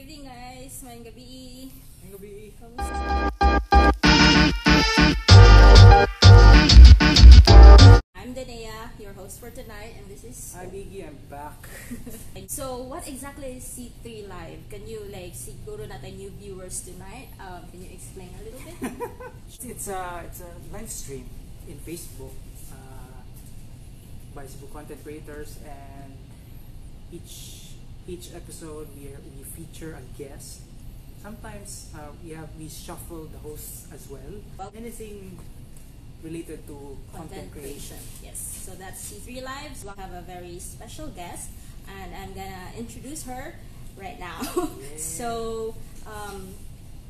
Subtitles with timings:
[0.00, 1.68] evening guys, mayang gabi.
[2.00, 2.56] Ang gabi.
[8.16, 10.56] I'm Danea, your host for tonight, and this is.
[10.72, 11.68] Biggie, I'm back.
[12.48, 14.64] So, what exactly is C3 Live?
[14.72, 17.28] Can you like siguro natin new viewers tonight?
[17.36, 18.80] Um, can you explain a little bit?
[19.76, 21.28] it's a it's a live stream
[21.68, 22.32] in Facebook
[22.72, 23.20] uh,
[24.32, 26.16] by Facebook content creators, and
[27.12, 27.69] each
[28.10, 30.62] each episode we are, we feature a guest.
[31.22, 34.34] Sometimes uh, we have we shuffle the hosts as well.
[34.58, 35.38] Well- Anything
[36.24, 37.96] related to content, creation.
[38.22, 38.38] Yes.
[38.66, 39.84] So that's C3 Lives.
[39.84, 41.50] We have a very special guest,
[41.88, 43.54] and I'm gonna introduce her
[43.96, 44.42] right now.
[44.96, 45.74] so,
[46.06, 46.48] um,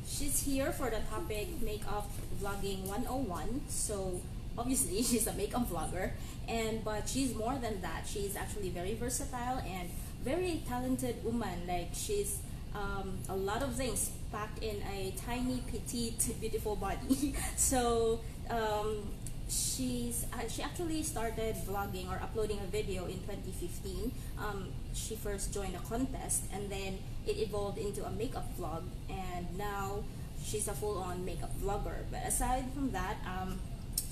[0.07, 2.07] she's here for the topic Makeup
[2.41, 3.61] Vlogging 101.
[3.69, 4.21] So,
[4.57, 6.11] obviously, she's a makeup vlogger,
[6.47, 8.05] and but she's more than that.
[8.07, 9.89] She's actually very versatile and
[10.23, 11.67] very talented woman.
[11.67, 12.39] Like she's
[12.73, 17.35] um, a lot of things packed in a tiny, petite, beautiful body.
[17.55, 19.03] so um,
[19.49, 24.11] she's uh, she actually started vlogging or uploading a video in 2015.
[24.39, 29.45] Um, she first joined a contest, and then it evolved into a makeup vlog, and
[29.57, 30.03] now
[30.43, 32.05] she's a full-on makeup vlogger.
[32.09, 33.59] But aside from that, um,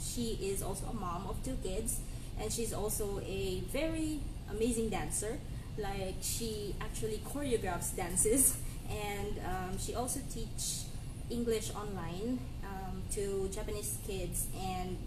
[0.03, 1.99] she is also a mom of two kids,
[2.39, 4.19] and she's also a very
[4.51, 5.39] amazing dancer.
[5.79, 8.57] Like she actually choreographs dances,
[8.89, 10.83] and um, she also teach
[11.29, 14.97] English online um, to Japanese kids and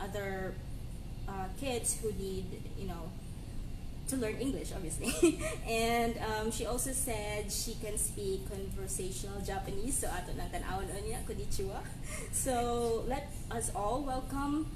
[0.00, 0.54] other
[1.28, 2.46] uh, kids who need,
[2.78, 3.10] you know,
[4.08, 5.12] to learn English, obviously.
[5.68, 9.98] and um, she also said she can speak conversational Japanese.
[9.98, 10.48] So ato nang
[11.04, 11.84] niya, konnichiwa.
[12.32, 14.66] So let us all welcome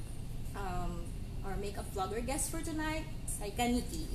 [0.55, 1.12] um,
[1.45, 4.07] our makeup vlogger guest for tonight, Saika Nikki.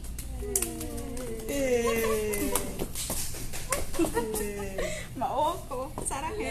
[5.17, 5.91] Mao ko.
[6.05, 6.37] Sarang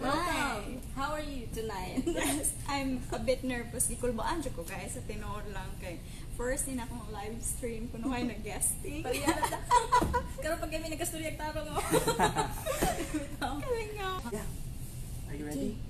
[0.00, 0.78] Hi.
[0.94, 2.04] How are you tonight?
[2.06, 3.88] Yes, I'm a bit nervous.
[3.90, 5.98] Di kulbaan dyan ko guys sa tinood lang kay
[6.38, 9.02] first din akong live stream kuno kay na guesting.
[9.02, 9.58] Pagyan na.
[10.44, 11.80] Karon pag kami nagkastorya tarong mo.
[13.40, 14.10] Kaya nga.
[14.30, 14.46] Yeah.
[15.26, 15.89] Are you ready?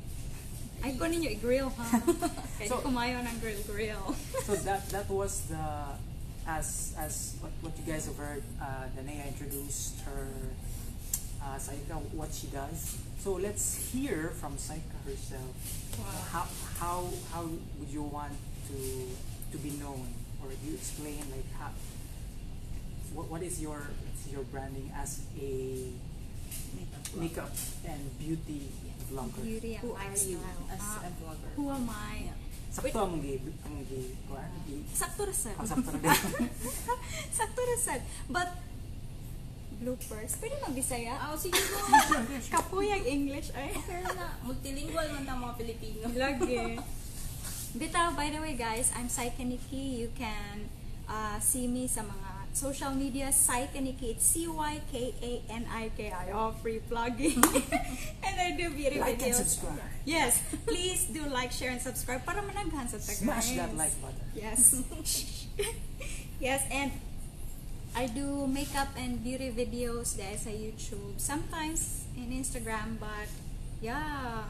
[0.80, 1.86] Ay ko ninyo i-grill ha.
[2.56, 4.04] Kaya So- so, kumayo ng grill grill.
[4.48, 5.66] so that that was the
[6.48, 10.26] as as what, what you guys have heard uh, Danea introduced her
[11.44, 15.52] uh, Saika what she does so let's hear from Saika herself
[16.00, 16.06] Wow.
[16.32, 16.44] how
[16.80, 16.98] how
[17.30, 17.44] how
[17.78, 18.32] would you want
[18.72, 18.78] to
[19.52, 20.08] to be known
[20.40, 21.70] or you explain like how
[23.12, 25.92] what, what is your what's your branding as a
[26.72, 27.52] makeup, makeup
[27.84, 28.72] and beauty
[29.10, 30.70] vlogger Beauty and Who are you lifestyle.
[30.70, 31.50] as Ah, a vlogger?
[31.58, 32.14] who am I?
[32.30, 32.38] Yeah.
[32.70, 33.34] sakto among gi
[33.66, 34.00] among gi
[34.30, 35.58] kuan gi Sakto ra sad.
[35.58, 36.14] ang sakto na din
[37.34, 38.00] Sakto ra sad.
[38.30, 38.48] But
[39.80, 40.36] bloopers.
[40.36, 41.16] Pwede magbisaya?
[41.16, 41.80] Ah, sige po.
[42.54, 43.72] Kapuyag English ay.
[43.80, 46.04] Pero na, multilingual man tang mga Pilipino.
[46.12, 46.76] Lagi.
[47.80, 50.04] Bitaw, by the way guys, I'm Saika Nikki.
[50.04, 50.68] You can
[51.08, 53.32] uh, see me sa mga social media.
[53.32, 54.12] Saika Nikki.
[54.12, 56.26] It's C-Y-K-A-N-I-K-I.
[56.30, 57.40] Oh, free plugging.
[58.60, 59.34] And I do beauty like and videos.
[59.34, 60.42] subscribe Yes.
[60.66, 63.20] Please do like, share, and subscribe para managhan sa taga.
[63.20, 64.80] smash that like button Yes.
[66.40, 66.92] yes, and
[67.92, 71.18] I do makeup and beauty videos guys sa YouTube.
[71.20, 73.28] Sometimes in Instagram, but
[73.84, 74.46] yeah.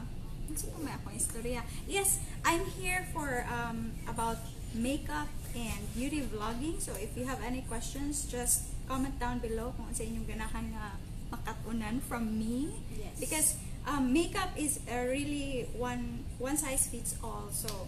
[0.51, 1.63] Gusto ko may akong istorya.
[1.87, 4.39] Yes, I'm here for um, about
[4.75, 6.79] makeup and beauty vlogging.
[6.79, 10.99] So if you have any questions, just comment down below kung sa inyong ganahan nga
[11.31, 12.71] makatunan from me.
[12.91, 13.15] Yes.
[13.19, 13.47] Because
[13.87, 17.49] um, makeup is a really one one size fits all.
[17.51, 17.87] So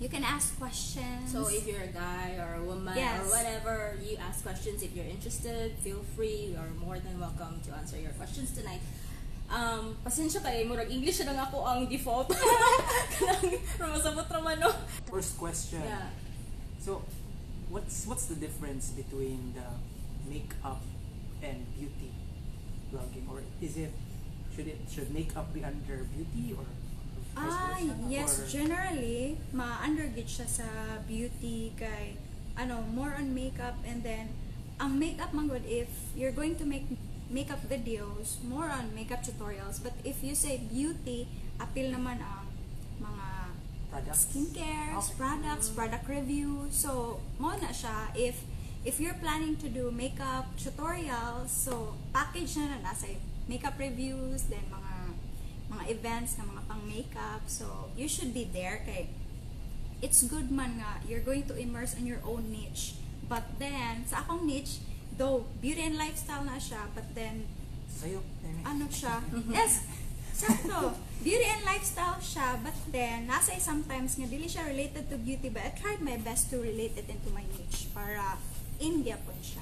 [0.00, 1.32] you can ask questions.
[1.32, 3.20] So if you're a guy or a woman Yes.
[3.20, 4.82] or whatever, you ask questions.
[4.82, 6.52] If you're interested, feel free.
[6.54, 8.80] You are more than welcome to answer your questions tonight.
[9.50, 12.30] Um, pasensya kay murag English na lang ako ang default.
[12.30, 14.70] Kanang masabot raman no.
[15.10, 15.82] First question.
[15.82, 16.06] Yeah.
[16.78, 17.02] So,
[17.68, 19.66] what's what's the difference between the
[20.30, 20.78] makeup
[21.42, 22.14] and beauty
[22.94, 23.90] vlogging, or is it
[24.50, 26.66] should it should makeup be under beauty or?
[27.38, 27.78] Ah,
[28.10, 30.66] yes, Or- generally, ma-undergate siya sa
[31.06, 32.18] beauty kay
[32.58, 34.34] ano, more on makeup and then
[34.76, 35.88] ang makeup man good if
[36.18, 36.84] you're going to make
[37.30, 39.78] makeup videos, more on makeup tutorials.
[39.78, 41.30] But if you say beauty,
[41.62, 42.50] appeal naman ang
[42.98, 43.26] mga
[43.94, 44.26] products.
[44.26, 45.14] skincare, Okay.
[45.14, 46.66] products, product review.
[46.74, 48.42] So, mo na siya if
[48.82, 53.14] if you're planning to do makeup tutorials, so package na na nasa
[53.50, 55.18] makeup reviews, then mga
[55.74, 57.42] mga events na mga pang makeup.
[57.50, 59.10] So, you should be there kay
[59.98, 62.94] it's good man nga you're going to immerse in your own niche.
[63.26, 64.78] But then, sa akong niche,
[65.18, 67.50] though beauty and lifestyle na siya, but then
[67.90, 68.62] Sa'yo, Amy.
[68.62, 69.20] ano siya?
[69.52, 69.84] yes,
[70.32, 70.94] sakto.
[71.20, 75.66] Beauty and lifestyle siya, but then nasa sometimes nga dili siya related to beauty, but
[75.66, 78.40] I tried my best to relate it into my niche para
[78.80, 79.60] India po siya.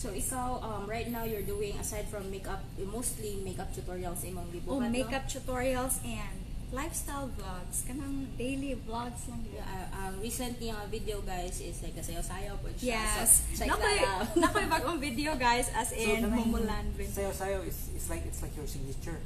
[0.00, 4.72] So ikaw, um, right now you're doing, aside from makeup, mostly makeup tutorials imong gibuhat,
[4.72, 4.88] Oh, no?
[4.88, 6.40] makeup tutorials and
[6.72, 7.84] lifestyle vlogs.
[7.84, 9.60] Kanang daily vlogs lang yun.
[9.60, 12.96] Yeah, um, recently ang video guys is like kasayaw-sayaw po siya.
[12.96, 13.44] Yes.
[13.52, 14.28] So, check Nakoy, that out.
[14.48, 16.96] nakoy bagong video guys as in kanang Mumulan.
[16.96, 19.20] Sayo-sayo is, is like, it's like your signature.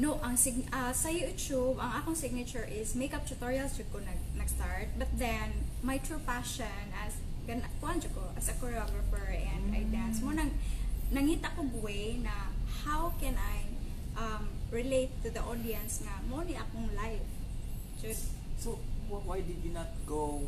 [0.00, 4.20] No, ang sig ah, sa YouTube, ang akong signature is makeup tutorials jud ko nag
[4.36, 4.96] nag-start.
[4.96, 10.34] But then my true passion as kuan ko as a choreographer and I dance mo
[10.34, 10.50] nang
[11.14, 12.50] nangita ko way na
[12.82, 13.62] how can I
[14.18, 17.22] um, relate to the audience nga mo ni akong life.
[18.02, 18.18] Jud
[18.56, 18.80] So,
[19.12, 20.40] wh- why did you not go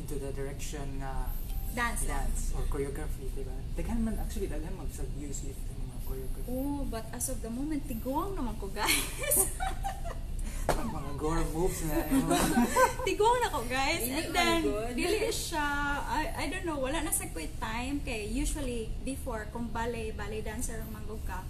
[0.00, 1.28] into the direction na
[1.76, 3.52] dance dance or choreography, di ba?
[3.76, 6.48] Daghan man, actually, daghan mag sa views yung mga choreography.
[6.48, 9.36] Oh, but as of the moment, tiguang naman ko guys.
[10.68, 12.06] Mga gore moves na
[13.06, 14.02] Tigong na ko guys.
[14.04, 14.60] And then,
[14.94, 15.64] dili siya,
[16.02, 17.98] I, I don't know, wala na sa quit time.
[18.02, 21.42] Kay usually, before, kung ballet, ballet dancer ang manggog ka,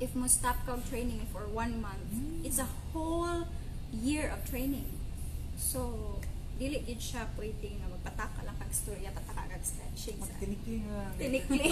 [0.00, 2.40] if mo stop kag training for one month, Hmm.
[2.40, 3.44] it's a whole
[3.92, 4.88] year of training.
[5.60, 6.16] So,
[6.56, 10.16] dili gid siya pwede nga magpataka lang kag storya, pataka kag stretching.
[10.16, 11.12] Magtinikling lang.
[11.16, 11.68] Tinikli.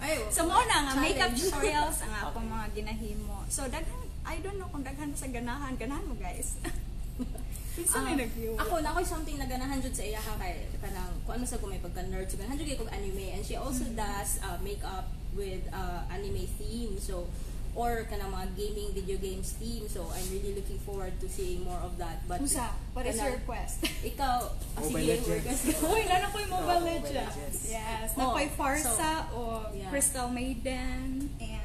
[0.00, 3.44] Ay, so, mo na nga, makeup tutorials ang akong mga ginahimo.
[3.48, 5.72] So, daghan, I don't know kung daghan sa ganahan.
[5.74, 6.58] Ganahan mo guys.
[7.76, 8.56] Pinsa Ah, may nag-view.
[8.56, 11.60] Ako na ako'y something na ganahan jud sa iya ha kay kanang kung ano sa
[11.60, 14.00] ko may pagka nerd so ganahan jud kay kog anime and she also Mm-hmm.
[14.00, 15.06] does uh, makeup
[15.36, 17.28] with uh, anime theme so
[17.76, 21.76] or kanang mga gaming video games theme so I'm really looking forward to seeing more
[21.84, 23.84] of that but Musa, what is your request?
[24.16, 25.28] ikaw ah, Mobile sige Legends.
[25.36, 27.32] request Uy, lalo ko yung Mobile Oh, Mobile Legends.
[27.36, 27.60] Legends.
[27.68, 28.06] Yes.
[28.16, 29.40] Oh, Nakoy Farsa o
[29.76, 29.92] yeah.
[29.92, 31.55] Crystal Maiden and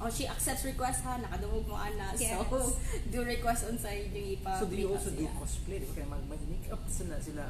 [0.00, 2.32] oh she accepts request ha nakadungog mo ana Yes.
[2.40, 2.72] so
[3.12, 5.78] do request on sa yung ipa So, do you also do cosplay?
[5.80, 7.44] Di ba mag- mag-makeup sila sila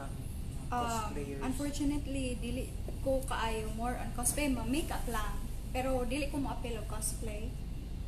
[0.70, 1.42] Um, cosplayers?
[1.42, 2.70] unfortunately, dili
[3.02, 5.34] ko kaayo more on cosplay, ma makeup lang.
[5.74, 7.50] Pero dili ko mo og cosplay.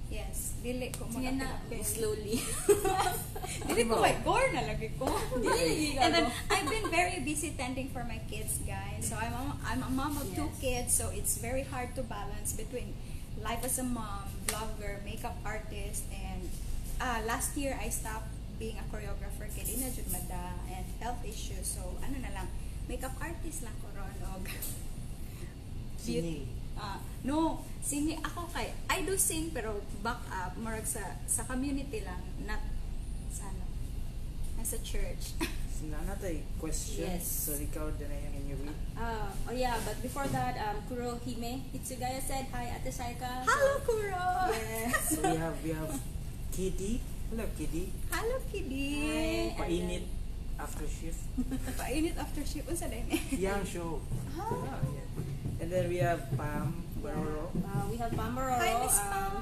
[0.06, 2.36] Yes, dili ko mo Sige na slowly
[3.66, 5.08] Dili ko like gore na lagi ko.
[5.42, 6.26] Dili, and then.
[6.52, 9.10] I've been very busy tending for my kids, guys.
[9.10, 10.60] So I'm a, I'm a mom of two Yes.
[10.62, 12.94] kids, so it's very hard to balance between
[13.42, 16.48] life as a mom, vlogger, makeup artist, and
[17.00, 21.22] uh, last year I stopped being a choreographer kay di na jud mada and health
[21.26, 21.66] issues.
[21.66, 22.48] So ano na lang,
[22.86, 24.46] makeup artist lang ko ron og
[26.02, 26.50] Singing.
[26.74, 32.02] Ah, no, singing ako kay I do sing pero back up murag sa sa community
[32.02, 32.58] lang, not
[33.30, 33.62] sa ano,
[34.62, 35.34] nasa church.
[35.74, 37.02] Sina natay questions.
[37.02, 37.26] Yes.
[37.26, 38.78] So, ikaw din na yung inyo read.
[38.94, 43.42] Uh, oh yeah, but before that, um, Kurohime Hitsugaya said, Hi, Ate Saika.
[43.42, 44.22] Hello, Kuro!
[44.54, 45.18] Yes.
[45.18, 45.90] So, we have, we have
[46.54, 47.02] Kitty.
[47.34, 47.90] Hello, Kitty.
[48.14, 49.50] Hello, Kidi!
[49.58, 49.66] Hi.
[49.66, 50.06] Painit
[50.62, 51.18] after shift.
[51.82, 52.70] Painit after shift.
[52.70, 53.18] Unsa din eh?
[53.34, 53.98] Yang show.
[54.38, 54.46] Ah.
[54.46, 55.58] Ah, yeah.
[55.58, 57.50] And then we have Pam Baroro.
[57.58, 58.54] Uh, we have Pam Baroro.
[58.54, 59.32] Hi, Miss Um, Pam.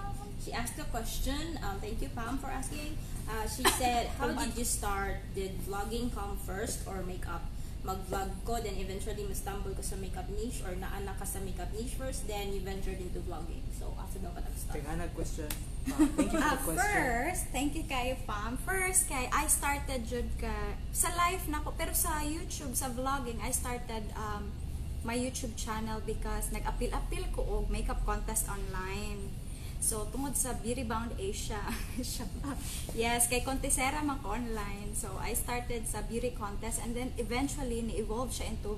[0.41, 1.61] she asked a question.
[1.61, 2.97] Um, thank you, Pam, for asking.
[3.31, 5.23] Uh, she said, How did you start?
[5.35, 7.47] Did vlogging come first or makeup?
[7.81, 11.97] Mag-vlog ko, then eventually ma-stumble ko sa makeup niche or naanak ka sa makeup niche
[11.97, 13.65] first, then you ventured into vlogging.
[13.73, 14.75] So, asa daw ka nag-start?
[14.77, 15.49] Taghanag question.
[15.89, 16.93] Uh, thank you for Ah, the question.
[16.93, 18.61] first, thank you kay Pam.
[18.69, 20.53] First, kay I started jud ka
[20.93, 24.53] sa live na ko pero sa YouTube sa vlogging I started um,
[25.01, 29.33] my YouTube channel because nag-appeal-appeal ko og makeup contest online.
[29.81, 31.59] So tungod sa Beauty Bound Asia,
[32.95, 34.93] yes, kay Contesera man ko online.
[34.93, 38.77] So I started sa beauty contest and then eventually ni-evolve siya into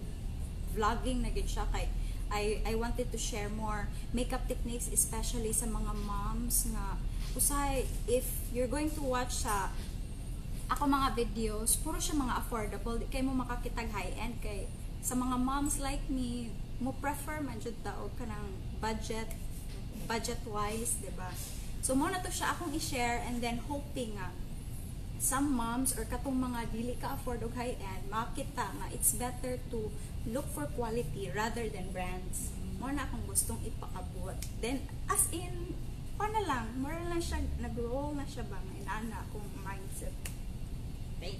[0.78, 1.66] vlogging na gid siya.
[1.74, 1.90] Kay
[2.32, 6.96] I I wanted to share more makeup techniques especially sa mga moms nga
[7.36, 9.68] usay if you're going to watch sa
[10.72, 14.64] ako mga videos puro siya mga affordable di kay mo makakitag high end kay
[15.04, 16.48] sa mga moms like me
[16.80, 19.28] mo prefer man jud ta og kanang budget
[20.04, 21.30] budget wise di ba?
[21.82, 24.30] So mo na to siya akong i-share and then hoping nga
[25.22, 29.58] some moms or katong mga dili ka afford og high end makita nga it's better
[29.70, 29.90] to
[30.26, 32.54] look for quality rather than brands.
[32.78, 34.38] Mo na akong gustong ipakabot.
[34.62, 35.74] Then as in
[36.14, 38.62] paano lang more lang siya nag-roll na siya ba?
[38.78, 40.14] Inaana akong mindset.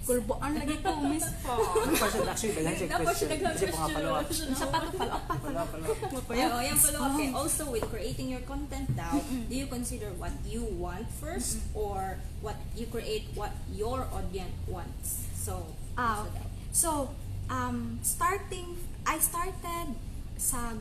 [0.06, 1.58] Kulboan lagi ko miss po
[2.02, 3.28] Question, actually, daghan siya question.
[3.42, 4.28] Kasi mga follow-up.
[4.30, 4.96] sa pato
[5.42, 6.26] Follow-up, follow-up.
[6.32, 6.50] Yan.
[6.78, 7.28] Okay.
[7.34, 12.56] Also, with creating your content now, do you consider what you want 1st or what
[12.78, 15.26] you create what your audience wants?
[15.34, 16.46] So, Ah, okay.
[16.72, 17.12] So,
[17.50, 19.98] um, starting I started
[20.38, 20.78] sa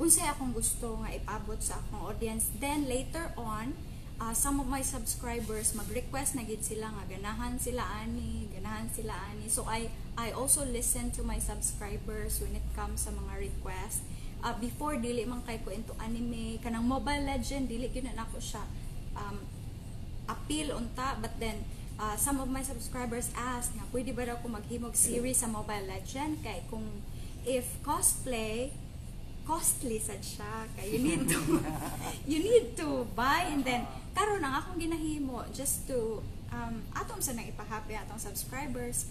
[0.00, 2.48] unsay akong gusto nga ipabot sa akong audience.
[2.58, 3.76] Then later on,
[4.20, 9.14] uh, some of my subscribers mag-request na gid sila nga ganahan sila ani, ganahan sila
[9.32, 9.48] ani.
[9.48, 9.88] So I
[10.18, 14.04] I also listen to my subscribers when it comes sa mga request.
[14.42, 18.42] Uh, before dili man kay ko into anime, kanang Mobile Legend dili gyud na ako
[18.42, 18.64] siya
[19.14, 19.38] um,
[20.26, 21.62] appeal unta but then
[22.02, 25.86] uh, some of my subscribers ask nga pwede ba daw ko maghimog series sa Mobile
[25.86, 26.84] Legend kay kung
[27.46, 28.74] if cosplay
[29.42, 31.40] costly sad siya kay you need to
[32.30, 33.82] you need to buy and then
[34.14, 36.22] karon ang akong ginahimo just to
[36.52, 39.10] um, atong sa nang ipahappy atong subscribers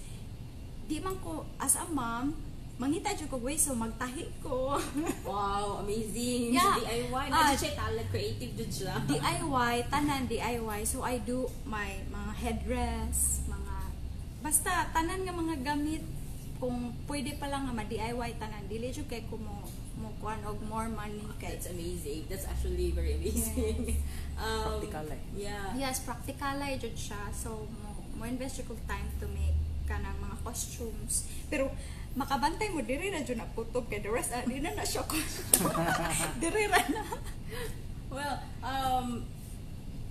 [0.88, 2.31] di man ko as a mom
[2.75, 4.73] mangita jud ko way so magtahi ko
[5.29, 6.57] Wow, amazing.
[6.57, 6.81] Yeah.
[6.81, 7.29] DIY.
[7.29, 8.97] Ah, Uh, siya talent, creative jud siya.
[9.05, 10.81] DIY, tanan DIY.
[10.89, 13.75] So I do my mga headdress, mga
[14.41, 16.01] basta tanan nga mga gamit
[16.57, 19.61] kung pwede pa lang nga ma-DIY tanan dili jud kay ko mo
[20.22, 22.30] kuan og more money kay That's amazing.
[22.30, 23.98] That's actually very amazing.
[24.42, 25.22] um, Practical eh.
[25.34, 25.74] Yeah.
[25.74, 27.34] Yes, practical ay jud siya.
[27.34, 29.58] So mo mo invest kog time to make
[29.90, 31.25] kanang mga costumes.
[31.50, 31.74] Pero
[32.13, 35.01] makabantay mo diri na jud na putob kay the rest ah, di na na siya
[35.04, 35.18] ko.
[36.44, 37.04] diri ra na.
[38.12, 39.24] Well, um,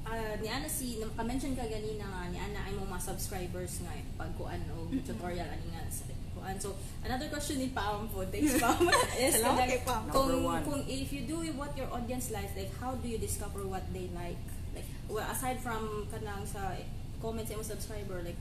[0.09, 4.05] uh, ni Ana si, naka-mention ka ganina nga, ni Ana ay mga subscribers nga, eh,
[4.17, 6.09] pagkuan o tutorial, ani nga, sa
[6.41, 6.57] kuan.
[6.57, 6.73] So,
[7.05, 8.89] another question ni Pam po, thanks Pam,
[9.21, 10.09] is Salamat kay Pam.
[10.09, 10.63] Kung, Number one.
[10.65, 14.09] kung if you do what your audience likes, like, how do you discover what they
[14.17, 14.41] like?
[14.73, 16.75] Like, well, aside from kanang sa
[17.21, 18.41] comments sa imong subscriber, like,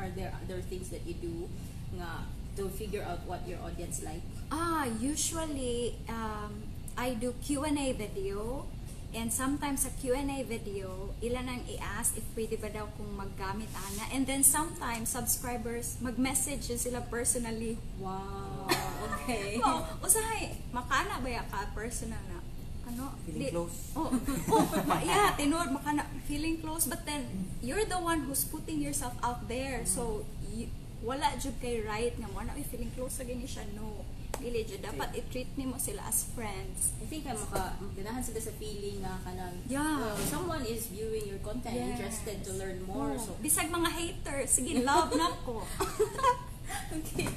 [0.00, 1.46] are there other things that you do
[1.94, 2.24] nga
[2.56, 4.24] to figure out what your audience like?
[4.48, 6.64] Ah, usually um,
[6.96, 8.64] I do Q&A video
[9.14, 14.04] and sometimes sa Q&A video, ilan ang i-ask if pwede ba daw kung maggamit ana.
[14.12, 17.78] And then sometimes subscribers mag-message yun sila personally.
[18.00, 18.66] Wow,
[19.12, 19.58] okay.
[19.66, 22.40] Oh, usahay, makana ba ya ka personal na?
[22.86, 23.14] Ano?
[23.26, 23.76] Feeling Di- close.
[23.98, 24.10] Oh,
[24.54, 24.64] oh,
[25.02, 26.86] yeah, tinod, makana, feeling close.
[26.86, 27.26] But then,
[27.58, 29.82] you're the one who's putting yourself out there.
[29.84, 30.22] So,
[30.54, 30.70] y-
[31.02, 33.62] wala jud kay right nga mo na "Uy, feeling close sa gini siya.
[33.74, 34.02] No.
[34.36, 36.92] Dili jud dapat i-treat nimo sila as friends.
[37.00, 39.96] I think I'm maka ganahan sila sa feeling nga kanang Yeah.
[39.96, 43.32] well, someone is viewing your content interested to learn more Oh, so.
[43.40, 45.64] Bisag mga haters, sige, love na ko.
[47.00, 47.28] okay.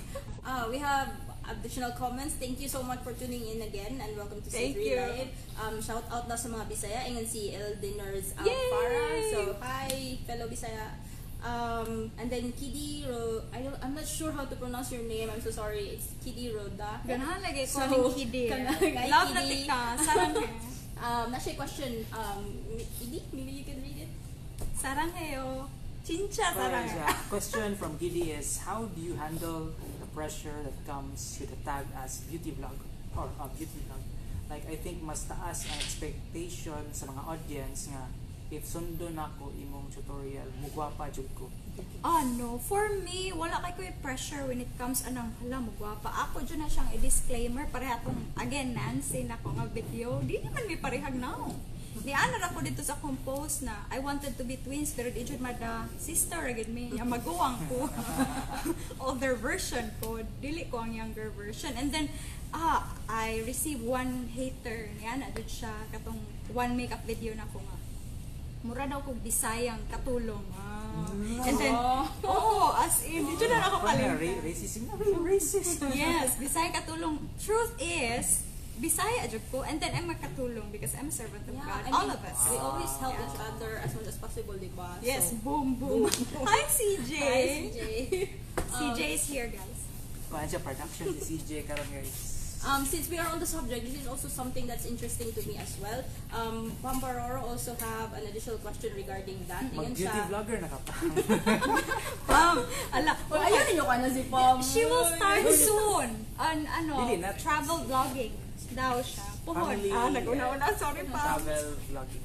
[0.44, 1.08] Uh, we have
[1.48, 2.38] additional comments.
[2.38, 5.00] Thank you so much for tuning in again and welcome to Thank Sidri you.
[5.00, 5.32] Live.
[5.58, 7.00] Um, shout out na sa mga Bisaya.
[7.08, 8.38] Ingon si Eldiners!
[8.38, 9.06] Alfara.
[9.34, 10.94] So hi fellow Bisaya
[11.42, 15.30] um, and then Kidi Ro I don't, I'm not sure how to pronounce your name
[15.32, 18.50] I'm so sorry it's Kidi Roda Ganahan lagi ko So, kidi.
[19.14, 19.64] Love na Kidi.
[19.64, 19.82] tika.
[19.98, 20.34] Sarang
[21.04, 22.44] um, na siya question um,
[23.00, 24.12] Kidi maybe you can read it
[24.76, 25.68] Sarang heyo.
[26.04, 26.88] Chincha sarang.
[26.88, 27.14] Alright, yeah.
[27.30, 29.70] Question from Giddy is how do you handle
[30.00, 32.74] the pressure that comes with a tag as beauty vlog
[33.14, 34.02] or uh, beauty vlog?
[34.50, 38.08] Like I think mas taas ang expectation sa mga audience nga
[38.50, 41.46] if sundo na ko imong tutorial mugwapa jud ko.
[42.02, 42.58] Ah, no.
[42.58, 46.10] For me, wala kay ko pressure when it comes anang hala mo gwapa.
[46.28, 50.18] Ako dyan na siyang i-disclaimer pareha tong again Nancy na ko nga video.
[50.26, 51.54] Di naman may parehag now.
[52.00, 55.28] Di ana ra ko dito sa compose na I wanted to be twins pero di
[55.28, 57.86] jud mada sister agad me nga maguwang ko.
[59.06, 61.76] Older version ko, dili ko ang younger version.
[61.78, 62.10] And then
[62.50, 66.18] ah I received one hater niya na jud siya katong
[66.50, 67.62] one makeup video na ko
[68.60, 70.44] mura daw kog bisayang katulong.
[70.52, 71.08] Ah.
[71.48, 71.72] And then,
[72.28, 74.20] oh, as in, dito na ako Parang kalimtan.
[74.20, 75.80] ra- racism na rin, racist.
[75.96, 77.24] Yes, bisaya katulong.
[77.40, 78.44] Truth is,
[78.76, 81.84] bisaya jud ko and then I'm a katulong because I'm a servant of God.
[81.84, 82.40] I All mean, of us.
[82.48, 83.26] We always help Yeah.
[83.26, 85.00] each other as much as possible, di ba?
[85.00, 86.08] Yes, So, boom, boom.
[86.48, 87.12] Hi, CJ.
[87.16, 87.80] Hi, CJ.
[88.76, 89.80] CJ is here, guys.
[90.28, 92.39] Kuan siya production si CJ karon guys.
[92.68, 95.56] Um, since we are on the subject, this is also something that's interesting to me
[95.58, 96.04] as well.
[96.36, 99.64] Um, Pamparoro also have an additional question regarding that.
[99.72, 100.28] Mag beauty siya.
[100.28, 100.94] vlogger na ka pa.
[102.30, 102.58] Pam,
[102.92, 104.58] ala, Well, ayun ninyo ka na si Pam.
[104.60, 106.10] she will start soon.
[106.36, 108.36] An ano, Dili, not- travel vlogging
[108.76, 109.24] daw siya.
[109.48, 109.64] Puhon.
[109.80, 110.68] Family, Ah, naguna-una.
[110.76, 111.16] Sorry, Pam.
[111.16, 112.24] Travel vlogging.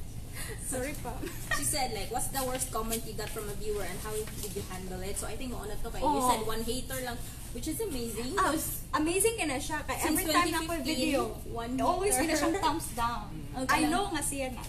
[0.67, 1.23] Sorry, Pam.
[1.55, 4.50] She said like, what's the worst comment you got from a viewer and how did
[4.50, 5.14] you handle it?
[5.14, 6.26] So I think mauna to kay you Oh.
[6.26, 7.14] said one hater lang,
[7.54, 8.34] which is amazing.
[8.37, 8.52] Ah,
[8.94, 9.78] amazing ka na siya.
[9.87, 12.20] Kaya Since every time na ko 2015, video, one always meter.
[12.20, 13.26] ka na siyang thumbs down.
[13.54, 13.70] Okay.
[13.70, 14.62] I know nga siya na.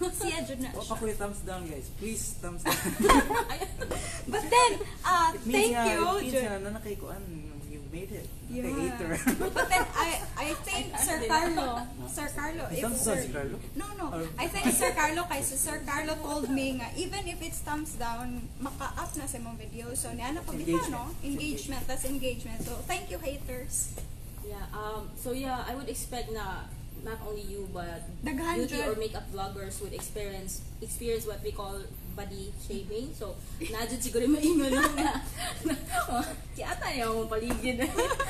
[0.00, 0.88] siya dyan na O siya.
[0.88, 1.88] pa ko yung thumbs down guys.
[1.96, 2.76] Please thumbs down.
[4.32, 6.02] But then, uh, It means thank nga, you.
[6.04, 7.47] It means nga na nakikuan you
[7.92, 8.26] made it.
[8.48, 8.68] Yeah.
[8.68, 9.12] Hater.
[9.56, 13.56] But then, I I think Sir Carlo, Sir Carlo, if Thumbs down si Carlo?
[13.76, 14.06] No, no.
[14.12, 17.60] Or- I think Sir Carlo, kay si Sir Carlo told me nga, even if it's
[17.64, 19.92] thumbs down, maka-up na sa mong video.
[19.96, 20.92] So, niya na pag Engagement.
[20.92, 21.04] no?
[21.24, 22.60] Engagement, that's engagement.
[22.64, 23.92] So, thank you, haters.
[24.48, 24.64] Yeah.
[24.72, 25.12] Um.
[25.20, 26.64] So yeah, I would expect na
[27.04, 31.78] not only you but beauty or makeup vloggers would experience experience what we call
[32.18, 33.14] body shaming.
[33.14, 35.14] So nadjud siguro maingon lang na
[36.10, 36.26] oh,
[36.58, 37.78] si ata niya akong paligid.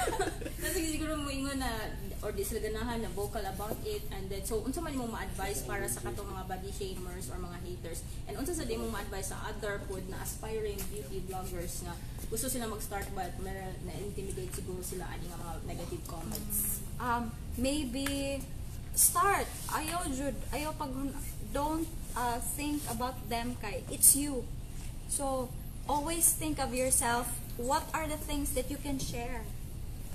[0.62, 1.72] Kasi siguro moingon na
[2.18, 5.62] or di sila ganahan na vocal about it and then so unsa man imong ma-advise
[5.62, 9.30] para sa katong mga body shamers or mga haters and unsa sa di mo ma-advise
[9.30, 11.94] sa other pod na aspiring beauty vloggers nga
[12.26, 16.82] gusto sila mag-start but meron na intimidate siguro sila ani nga mga negative comments.
[16.98, 18.42] um, maybe
[18.98, 20.90] start ayaw jud ayaw pag
[21.52, 24.44] don't uh, think about them kay it's you
[25.08, 25.48] so
[25.88, 29.42] always think of yourself what are the things that you can share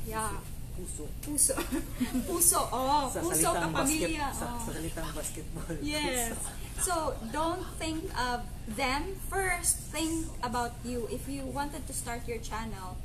[0.06, 0.38] yeah
[0.74, 1.06] Puso.
[1.22, 1.54] puso
[2.28, 4.58] puso oh Sa puso basket, kapamilya sa, oh.
[4.58, 5.70] sa salitang basketball.
[5.86, 6.34] Yes.
[6.34, 6.64] Puso.
[6.82, 6.94] So
[7.30, 9.78] don't think of them first.
[9.94, 11.06] Think about you.
[11.14, 12.98] If you wanted to start your channel,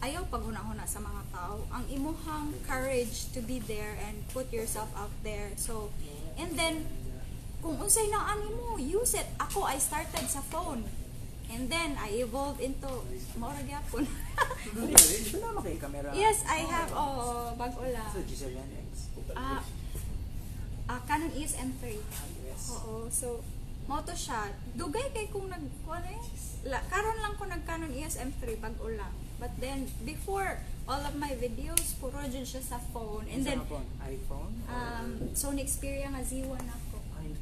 [0.00, 1.68] ayaw paghuna-huna sa mga tao.
[1.68, 5.52] Ang imuhang courage to be there and put yourself out there.
[5.60, 5.92] So,
[6.40, 6.88] and then,
[7.66, 9.26] kung unsay na ani mo, use it.
[9.42, 10.86] Ako, I started sa phone.
[11.50, 12.86] And then, I evolved into,
[13.34, 14.06] maura gyapon.
[15.42, 16.14] Naman kay camera.
[16.14, 18.06] yes, I have, oh, bago lang.
[18.06, 19.10] Sa G7X.
[19.34, 19.62] Ah,
[20.86, 21.82] ah, Canon EOS M3.
[22.46, 22.62] Yes.
[22.70, 23.10] Oo.
[23.10, 23.42] So,
[23.90, 24.54] moto siya.
[24.78, 25.62] Dugay kay kung nag
[26.66, 29.14] la, karon lang ko nag Canon EOS M3 pag ulang.
[29.38, 30.58] But then before
[30.88, 33.26] all of my videos puro jud siya sa phone.
[33.30, 33.62] And then
[34.02, 34.54] iPhone?
[34.66, 36.85] um Sony Xperia nga Z1 ako.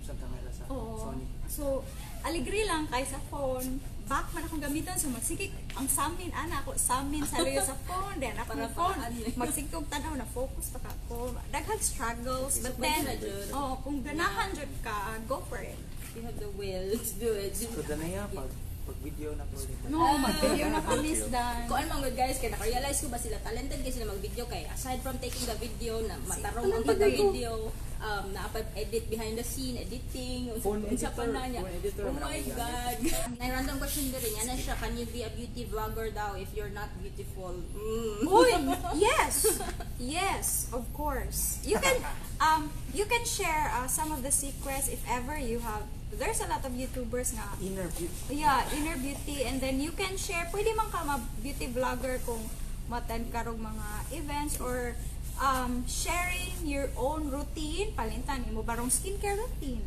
[0.05, 0.97] Sa camera sa Oo.
[0.97, 1.27] Sony.
[1.51, 1.85] So,
[2.25, 3.83] aligri lang kay sa phone.
[4.05, 5.49] Back man akong gamiton so magsikik
[5.81, 9.01] ang samin ana ako samin sa luyo sa phone then ako Para phone
[9.33, 13.17] magsikog tanaw na focus pa ka ko daghang struggles but then na
[13.57, 15.81] oh kung ganahan jud ka go for it
[16.15, 17.59] You have the will to do it.
[17.59, 18.47] So, danaya, pag,
[18.87, 19.79] pag video na po ulit.
[19.91, 21.67] No, mag-video na po miss Dan.
[21.67, 24.63] Kung ano mga good guys, kaya naka-realize ko ba sila talented kasi sila mag-video kay
[24.71, 27.67] aside from taking the video, na matarong ang pagka-video,
[28.05, 28.45] um, na
[28.77, 31.65] edit behind the scene, editing, Phone unsa pa na niya.
[31.65, 32.97] editor, Oh my God.
[33.41, 36.37] May random question din rin, yan na siya, can you be a beauty vlogger daw
[36.37, 37.57] if you're not beautiful?
[37.73, 38.29] Mm.
[38.29, 38.53] Uy,
[39.09, 39.59] yes.
[39.97, 41.59] Yes, of course.
[41.65, 41.97] You can
[42.43, 46.49] um you can share uh, some of the secrets if ever you have there's a
[46.51, 48.43] lot of YouTubers nga Inner beauty.
[48.43, 52.43] yeah, inner beauty and then you can share pwede man ka ma beauty vlogger kung
[52.91, 54.93] maten karong mga events or
[55.41, 59.83] um, sharing your own routine palintan imo barong skincare routine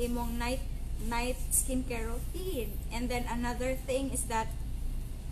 [0.00, 0.62] imong night
[1.08, 4.48] night skincare routine and then another thing is that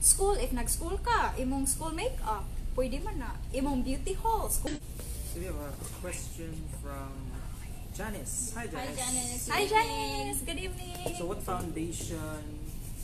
[0.01, 2.45] school if nag-school ka imong school makeup
[2.77, 4.77] pwede man na imong beauty haul school
[5.29, 7.13] So, we have a question from
[7.93, 8.57] Janice.
[8.57, 8.97] Hi, Hi, Janice.
[8.97, 9.45] Janice.
[9.53, 11.05] Hi Janice, good evening.
[11.21, 12.41] So, what foundation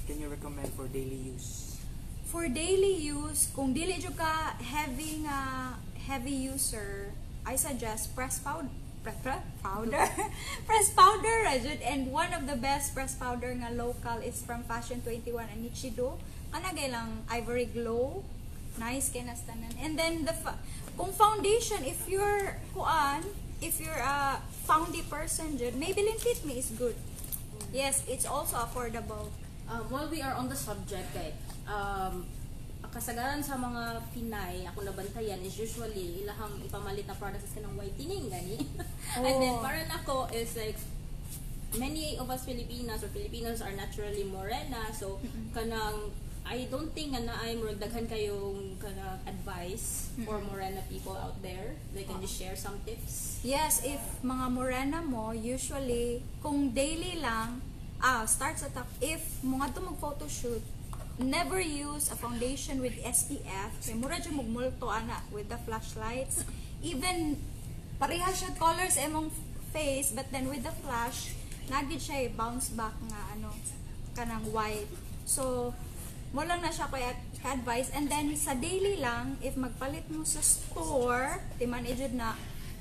[0.09, 1.74] can you recommend for daily use?
[2.35, 5.71] For daily use, kung dili jud ka heavy nga
[6.11, 7.15] heavy user,
[7.47, 8.75] I suggest press powder.
[9.63, 10.03] Powder?
[10.67, 11.79] press powder, ra jud.
[11.79, 16.19] And one of the best press powder nga local is from Fashion 21 and Nichido.
[16.51, 18.27] Kanagay lang Ivory Glow.
[18.83, 19.71] Nice kay nas tanan.
[19.79, 20.35] And then the
[20.99, 23.23] kung foundation, if you're kuan,
[23.63, 26.99] if you're a foundy person jud, Maybelline Fit Me is good.
[27.71, 29.31] Yes, it's also affordable.
[29.71, 31.31] Um, while we are on the subject, kay,
[31.67, 32.25] um,
[32.95, 38.31] kasagaran sa mga Pinay, ako nabantayan is usually ilahang ipamalit na products sa ng whitening
[38.31, 38.63] gani.
[39.19, 39.59] And then Oh.
[39.59, 40.79] para nako is like
[41.75, 45.19] many of us Filipinas or Filipinos are naturally morena so
[45.51, 46.15] kanang
[46.47, 51.73] I don't think na I'm daghan kayong kanang advice for morena people out there.
[51.97, 53.41] They can just share some tips.
[53.41, 57.65] Yes, if mga morena mo, usually, kung daily lang,
[57.97, 58.85] ah, start sa top.
[59.01, 60.61] If mga to mag photoshoot,
[61.19, 63.71] never use a foundation with SPF.
[63.79, 66.43] Kaya mura dyan magmulto, ana, with the flashlights.
[66.83, 67.39] Even,
[68.03, 69.31] pareha siya colors emong
[69.71, 71.35] face, but then with the flash,
[71.71, 73.55] nagid siya eh, bounce back nga, ano,
[74.19, 74.91] kanang white.
[75.27, 75.75] So,
[76.35, 77.15] mo lang na siya kaya
[77.47, 82.35] advice and then sa daily lang if magpalit mo sa store di man ejud na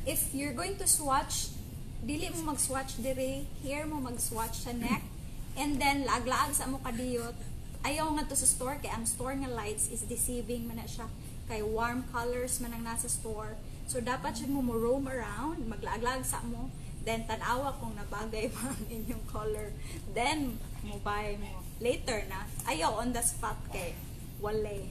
[0.10, 1.54] if you're going to swatch
[2.02, 5.06] dili mo mag-swatch dire here mo mag-swatch sa neck
[5.54, 7.38] and then laag-laag sa mo kadiyot
[7.84, 11.12] ayaw nga to sa store kay ang store nga lights is deceiving man na siya.
[11.52, 13.60] Kay warm colors man ang nasa store.
[13.92, 16.72] So dapat siya mo mo roam around maglaag-laag sa mo.
[17.04, 19.76] Then tanawa kung nabagay ba ang inyong color.
[20.16, 20.56] Then
[20.88, 21.60] mo buy mo.
[21.84, 23.92] Later na ayaw on the spot kay
[24.40, 24.88] wale.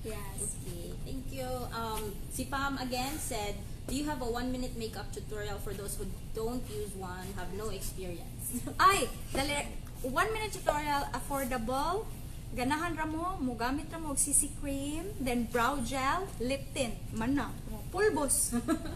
[0.00, 0.56] Yes.
[0.64, 1.50] Okay, thank you.
[1.76, 3.52] Um, si Pam again said,
[3.84, 7.52] do you have a one minute makeup tutorial for those who don't use one, have
[7.52, 8.64] no experience?
[8.80, 9.54] ay dali
[10.02, 12.08] one minute tutorial affordable
[12.50, 16.98] ganahan ra mo, mo gamit ra mo og CC cream, then brow gel, lip tint,
[17.14, 18.50] man na, mo pulbos.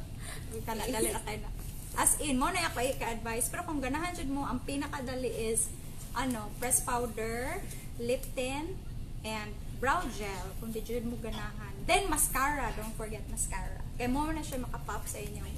[0.66, 1.50] Kana dali ra kay na.
[1.94, 5.70] As in, mo na ako i-advise, pero kung ganahan jud mo, ang pinakadali is
[6.18, 7.62] ano, press powder,
[8.02, 8.74] lip tint,
[9.22, 11.74] and brow gel kung di jud mo ganahan.
[11.86, 13.86] Then mascara, don't forget mascara.
[13.94, 15.54] Kay mo na siya makapop sa inyong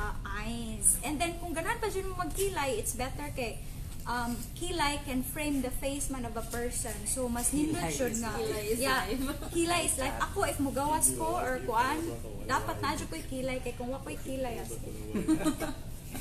[0.00, 0.96] uh, eyes.
[1.04, 3.60] And then kung ganahan pa jud mo magkilay, it's better kay
[4.06, 6.94] um, kilay can frame the face man of a person.
[7.06, 8.32] So mas nindot is nga.
[8.38, 9.50] Kilay yeah, life.
[9.54, 10.16] kilay is life.
[10.30, 11.98] Ako if mugawas ko or kuan,
[12.46, 14.72] dapat na ko'y kilay kay kung wa ko'y kilay as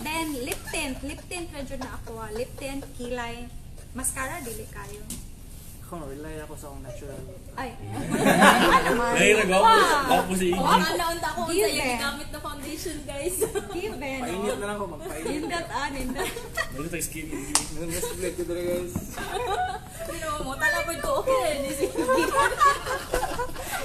[0.05, 2.19] Then lip tint, lip tint jud na ako.
[2.19, 2.27] ah.
[2.35, 3.47] Lip tint, kilay,
[3.95, 4.99] mascara dili kayo.
[5.95, 7.21] Ako, rely ako sa akong natural.
[7.55, 7.69] Ay.
[8.75, 9.11] ano man?
[9.15, 9.63] Nahirag ako.
[9.63, 10.59] Ako po si Iggy.
[10.59, 13.37] ang naunta ko sa yung gigamit na foundation, guys.
[13.71, 14.19] Given.
[14.19, 14.59] Painit oh.
[14.59, 15.31] na lang ako, magpainit.
[15.31, 16.31] Nindot ah, nindot.
[16.75, 17.53] Ano tayo skin Iggy?
[17.79, 18.95] Mas plate ko talaga guys.
[20.03, 21.87] Pero mo, talapod ko, okay, ni si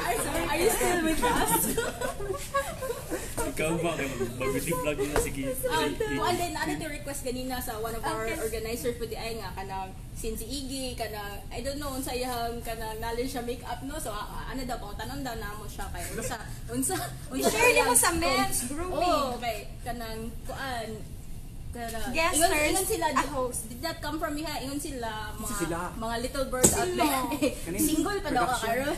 [0.03, 0.17] Are,
[0.51, 1.63] are you still with us?
[3.43, 3.93] Ikaw ba?
[4.37, 5.43] Mag-beauty vlog na sige.
[5.65, 9.37] Um, and then, ano to request ganina sa one of our organizers po di ay
[9.37, 13.97] nga, kanang since Iggy, kanang, I don't know, unsa iyang kanang knowledge sa makeup, no?
[13.97, 16.37] So, ah, ano daw, pang tanong daw na mo siya kay unsa,
[16.69, 16.95] unsa,
[17.33, 19.01] unsa I-share niyo sa men's grooming.
[19.01, 19.73] Oo, okay.
[19.81, 20.89] Kanang, kuan,
[21.71, 23.61] kanang, Guesters, ingon, ingon sila, a di- host.
[23.67, 24.61] did that come from iha?
[24.61, 25.79] Ingon sila, mga, sila?
[25.97, 27.01] mga little birds out Sino?
[27.01, 27.25] there.
[27.89, 28.97] Single pa daw ka karon.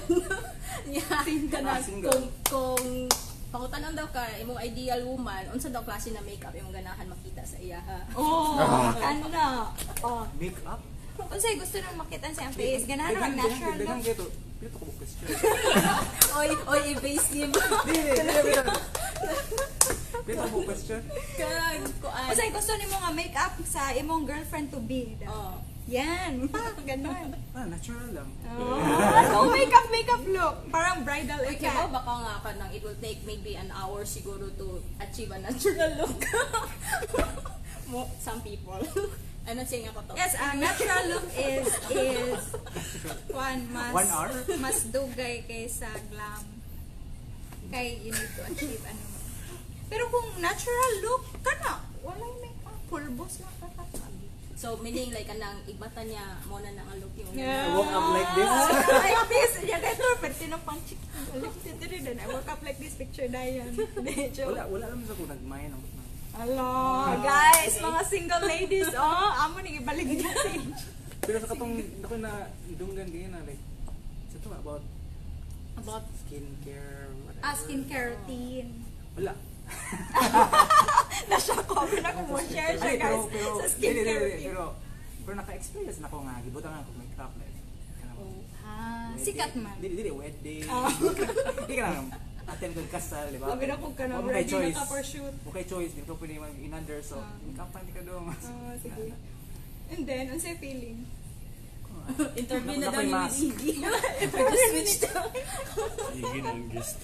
[0.91, 2.85] yeah, kanang, Ah, kung, kung,
[3.53, 7.61] pangutanon daw ka, imong ideal woman, unsa daw klase na makeup imong ganahan makita sa
[7.61, 8.01] iya ha?
[8.17, 8.57] Oh,
[8.97, 9.69] ano na.
[10.01, 10.25] Oh.
[10.41, 10.81] Make up?
[11.13, 14.09] Kung sa'yo gusto nang makita sa iyang face, ganahan mag natural Dagang look.
[14.09, 14.27] gito.
[14.57, 15.27] Pito ko question.
[16.41, 17.53] oy, oy, evasive.
[17.85, 18.53] Dili, dili.
[20.25, 21.01] Pito ko question.
[21.37, 22.25] Kanang, kuan.
[22.33, 25.13] Kung sa'yo gusto nimo nga makeup sa imong girlfriend to be.
[25.29, 25.61] Oh.
[25.93, 26.49] Yan.
[26.89, 27.37] Ganon.
[27.53, 28.29] Ah, natural lang.
[28.49, 28.81] Oh,
[29.29, 30.57] so makeup, makeup look.
[30.73, 31.77] Parang bridal Okay, effect.
[31.77, 35.93] ba baka nga kanang it will take maybe an hour siguro to achieve a natural
[36.01, 36.17] look.
[37.93, 38.81] Mo, some people.
[39.49, 40.13] ano siya nga ko to?
[40.17, 42.41] Yes, ang natural look is is
[43.29, 44.29] one mas One hour?
[44.59, 46.41] mas dugay kaysa glam.
[47.69, 49.05] Kay you need to achieve ano.
[49.87, 54.02] Pero kung natural look kana, wala makeup, pulbos na katakag.
[54.63, 58.31] So, meaning like kanang igbata niya mo na nang look yung I woke up like
[58.39, 58.55] this.
[59.11, 59.53] like this.
[59.67, 60.15] Yeah, that's all.
[60.23, 61.03] Pero tinapang chick.
[61.35, 62.15] Lifted rin din.
[62.23, 63.75] I woke up like this picture na yan.
[63.75, 64.47] Medyo.
[64.55, 65.83] Wala, wala alam sa kung nagmayan ang
[66.33, 70.89] Hello, guys, mga single ladies, oh, amo nang ibalik din message.
[71.29, 73.61] Pero sa katong ako na dunggan ganyan na like
[74.33, 74.81] sa to about
[75.77, 77.45] about skincare whatever.
[77.45, 78.71] Ah, skincare routine.
[79.19, 79.35] Wala.
[81.29, 81.75] Na-shock ko.
[81.85, 84.47] Pero ako mo share siya, guys, pero, pero, sa skincare routine.
[84.49, 84.63] pero
[85.23, 87.57] pero naka-experience na ko nga gibutan ako makeup like
[87.97, 88.19] kanang
[88.63, 89.77] Ah, sikat man.
[89.79, 90.67] Dili dili wedding.
[90.67, 90.91] Ah.
[91.69, 92.09] Di ka lang
[92.43, 93.55] attend kag kasal, di ba?
[93.55, 94.75] Sabi na kung ka na ready choice.
[94.75, 95.35] na ka for shoot.
[95.47, 97.39] Mo kay choice, di ko pwede mag inander so Ah.
[97.41, 98.27] makeup pa di ka dong.
[98.29, 99.15] Ah, sige.
[99.89, 100.99] And then, ano sa'yo feeling?
[102.35, 103.15] interview na daw ni
[103.47, 103.73] Iggy.
[104.27, 105.11] Just switch to
[106.19, 106.99] Iggy ng guest.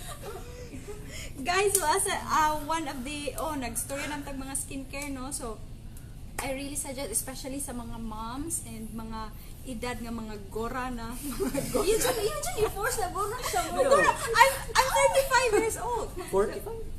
[1.44, 5.30] Guys, so as a, uh, one of the, oh, nag-story ng tag mga skincare, no?
[5.30, 5.58] So,
[6.38, 9.30] I really suggest, especially sa mga moms and mga
[9.68, 11.12] edad nga mga gora na.
[11.18, 11.84] Mga gora.
[11.84, 13.84] Yun dyan, yun dyan, you force na gona siya mo.
[13.84, 14.88] Pero, I'm, I'm
[15.52, 16.08] 35 years old.
[16.32, 16.98] 45?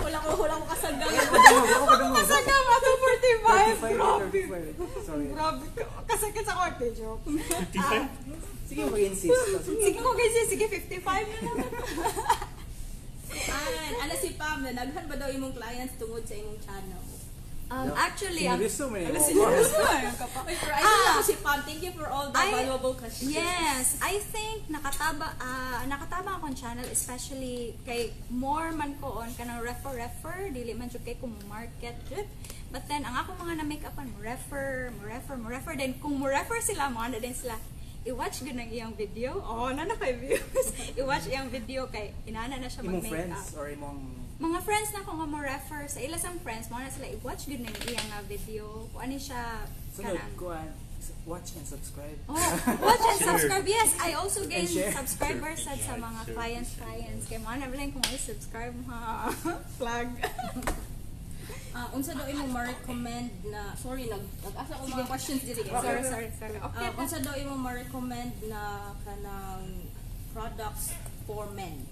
[0.00, 1.12] Wala ko, wala ko kasagang.
[1.12, 2.14] Kadamo, ako kadamo.
[2.16, 3.84] Kasaga ba ito 45?
[3.84, 4.24] 45 Grabe.
[4.32, 5.06] 35.
[5.06, 5.26] Sorry.
[5.30, 5.84] Grabe ka.
[6.08, 7.22] Kasakit sa korte, joke.
[7.28, 8.49] 55?
[8.70, 9.34] Sige, mag-insist.
[9.66, 11.70] Sige ko kasi, sige 55 na naman.
[13.50, 13.72] An,
[14.06, 17.02] ano si Pam, na naghan ba daw imong clients tungod sa imong channel?
[17.70, 18.58] Um, actually, ang...
[18.58, 18.98] Sinibisto mo.
[18.98, 19.90] Ano sinibisto mo?
[19.94, 21.22] I Ah.
[21.22, 21.62] si Pam.
[21.62, 23.30] Thank you for all the I- valuable questions.
[23.30, 29.62] Yes, I think nakataba ah nakataba akong channel especially kay more man ko on kanang
[29.62, 32.26] refer refer dili man jud kay mo market jud.
[32.74, 36.18] But then ang ako mga na makeupan mo refer, mo refer, mo refer then kung
[36.18, 37.54] mo refer sila mo ano din sila
[38.10, 39.38] i-watch gud ang iyang video.
[39.40, 40.66] Oh, na na kay views.
[40.98, 43.14] i-watch iyang video kay inana na siya mag-makeup.
[43.14, 44.00] friends or imong
[44.40, 47.46] Mga friends na ko nga mo refer sa ila sang friends mo na sila i-watch
[47.46, 48.88] gud ng iyang nga video.
[48.90, 49.62] Kung ano siya
[50.00, 50.50] kanang ko
[51.26, 52.18] watch and subscribe.
[52.28, 52.36] Oh,
[52.82, 53.28] watch and Share.
[53.40, 53.66] subscribe.
[53.66, 56.34] Yes, I also gain subscribers sa, sa mga share.
[56.34, 57.24] clients clients.
[57.28, 59.32] Kaya mga nabilang kung ay subscribe ha.
[59.80, 60.08] Plug.
[61.70, 65.62] Ah, unsa daw imong ma-recommend na sorry nag nag-asa ko mga questions guys.
[65.70, 66.58] sorry, sorry, sorry.
[66.58, 66.86] Okay.
[66.86, 69.86] Ah, unsa daw imong ma-recommend na kanang
[70.34, 70.94] products
[71.26, 71.86] for men?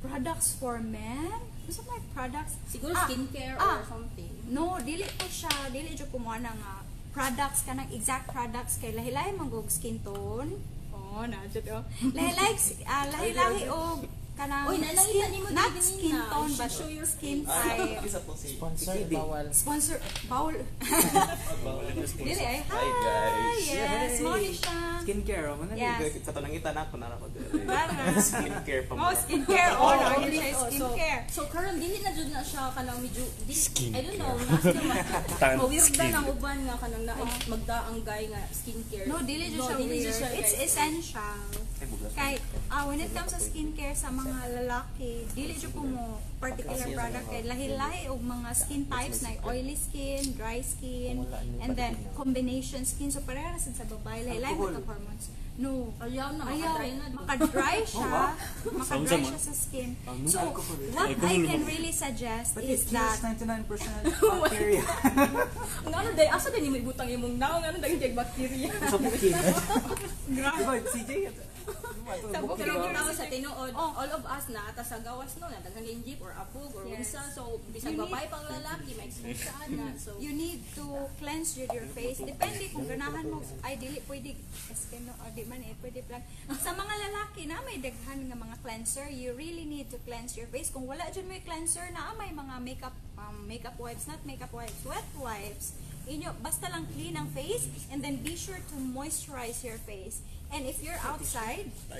[0.00, 1.28] products for men?
[1.68, 2.56] Gusto mo products?
[2.66, 3.78] Siguro Ah, skincare ah.
[3.78, 4.32] or something.
[4.48, 6.80] No, dili ko siya, dili jud ko mo nga
[7.12, 10.56] products kanang exact products kay lahi-lahi manggog skin tone.
[10.90, 11.84] Oh, na jud oh.
[12.16, 12.54] Lahi-lahi
[12.88, 16.32] ah, lahi-lahi og kanang Uy, nanangita skin, ni mo not skin na.
[16.32, 18.00] tone but show your skin type.
[18.32, 19.46] Sponsor, bawal.
[19.52, 20.56] Sponsor Paul.
[22.16, 22.58] Dili ay.
[22.64, 23.68] Hi, Hi, guys.
[23.68, 24.90] Yes, mo ni siya.
[25.00, 25.76] Skincare, oh, man.
[25.76, 25.96] Yeah.
[26.00, 26.24] Yes.
[26.24, 27.64] Sa tanangitan ako na ako dili.
[27.68, 27.92] Bana.
[28.16, 29.00] Skincare pa mo.
[29.08, 29.72] Oh, skincare.
[29.76, 31.20] Oh, no, yun siya Oh, skincare.
[31.28, 33.24] So, so karon dili na jud na siya kanang medyo.
[33.90, 34.72] I don't know, nasa
[36.00, 37.12] na ng uban nga kanang na
[37.48, 39.04] magdaanggay nga skincare.
[39.08, 40.20] No, dili jud No, siya dili jud weird.
[40.20, 41.36] siya, It's essential.
[42.12, 42.36] Kay
[42.68, 46.04] ah when it comes sa skincare sa mga lalaki, dili jud ko mo
[46.36, 51.26] particular product kay lahi-lahi og mga skin types na oily skin, dry skin,
[51.58, 55.28] and then combination skin so pareha sad sa babae lahi-lahi mga hormones.
[55.60, 57.06] No, Ayaw na, Ayaw, makadry na.
[57.12, 58.32] makadry siya.
[58.72, 59.92] makadry siya sa skin.
[60.24, 60.56] So,
[60.96, 63.68] what I can really suggest But is it kills that 99%
[64.40, 64.80] bacteria.
[65.90, 68.72] Nga ano day, asa din mo ibutang imong naw, nga ano daging day bacteria.
[68.88, 69.36] sa bukid.
[70.32, 70.50] Diba,
[70.88, 71.10] CJ?
[72.18, 72.66] Sa bukid.
[72.66, 73.92] Kita sa tinuod, Oh.
[73.94, 77.14] all of us na ata sa gawas no, na daghang jeep or apog or Yes.
[77.14, 77.22] unsa.
[77.30, 79.94] So, bisag babae pang lalaki, may expose sa ana.
[79.94, 80.84] So, you need to
[81.22, 82.18] cleanse your, your face.
[82.18, 84.34] Depende kung ganahan mo, ay dili pwede,
[84.74, 86.22] skin no, or di man eh, pwede plan.
[86.58, 90.50] Sa mga lalaki na may daghan nga mga cleanser, you really need to cleanse your
[90.50, 90.70] face.
[90.72, 94.82] Kung wala dyan may cleanser na may mga makeup, um, makeup wipes, not makeup wipes,
[94.82, 95.76] wet wipes.
[96.10, 100.24] Inyo, basta lang clean ang face and then be sure to moisturize your face.
[100.50, 101.70] And if you're outside,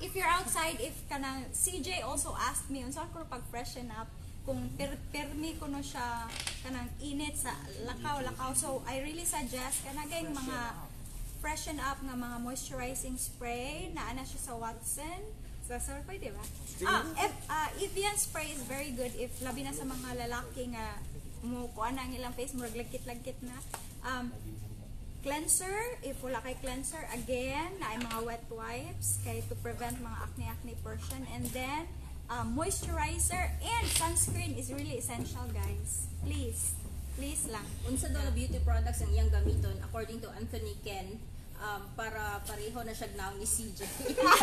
[0.00, 4.08] if you're outside, if kanang CJ also asked me, unsa ko pag freshen up,
[4.44, 6.28] kung per permi ko no siya
[6.60, 7.56] kanang init sa
[7.88, 8.52] lakaw lakaw.
[8.52, 10.58] So I really suggest kanagay mga
[11.40, 15.20] freshen up nga mga moisturizing spray na ana siya sa Watson.
[15.64, 16.44] Sa so, pwede ba?
[16.84, 21.00] Ah, if, ah, Evian spray is very good if labi na sa mga lalaki nga
[21.40, 23.56] mo kuha na ang ilang face murag lagkit-lagkit na.
[24.04, 24.28] Um,
[25.24, 30.18] cleanser, if wala kay cleanser, again, na ay mga wet wipes kay to prevent mga
[30.20, 31.24] acne-acne portion.
[31.32, 31.88] And then,
[32.28, 36.12] um, moisturizer and sunscreen is really essential, guys.
[36.22, 36.76] Please.
[37.16, 37.64] Please lang.
[37.86, 41.14] unsa daw na beauty products ang iyang gamiton according to Anthony Ken
[41.62, 43.80] um, para pareho na siya gnaw ni CJ.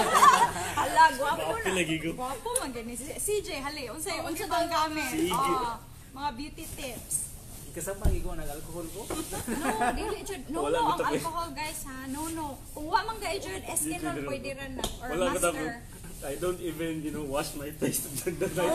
[0.79, 1.67] Hala, gwapo na.
[2.15, 2.95] Gwapo man gani.
[2.95, 3.91] Si- CJ, hali.
[3.91, 5.29] Unsa unsa daw gamit?
[5.35, 5.77] Oh,
[6.15, 7.30] mga beauty tips.
[7.71, 9.01] Kasama ko nag-alcohol ko.
[9.07, 10.43] No, dili jud.
[10.51, 11.15] No, Wala no, ang eh.
[11.15, 12.03] alcohol guys ha.
[12.11, 12.59] No, no.
[12.75, 14.27] Kung wa man gay jud, Dili, dili.
[14.27, 15.79] pwede ran na or Wala ka master.
[16.21, 18.69] I don't even, you know, wash my face during the night.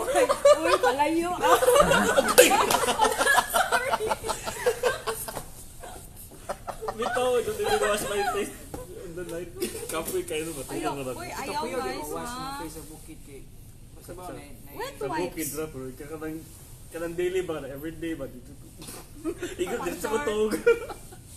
[0.59, 1.31] Uy, palayo.
[6.97, 8.53] Bitaw, I don't even wash my face
[9.05, 9.51] in the night.
[9.93, 12.65] Kapoy kayo na Ayaw, matulog na uy, ayaw guys ba, ha.
[12.65, 13.43] sa bukid kay.
[14.17, 14.25] Ba,
[14.77, 16.41] Wet Sa bukid ra, pero kanang
[16.97, 18.49] kanang daily ba na everyday ba dito.
[19.61, 20.17] Ikot din sa Pag-sure.
[20.17, 20.51] matog.